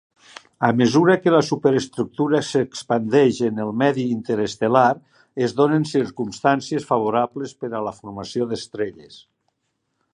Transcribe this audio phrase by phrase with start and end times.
[0.67, 4.87] A mesura que la superestructura s'expandeix en el medi interestel·lar,
[5.47, 9.21] es donen circumstàncies favorables per a la formació d'estrelles.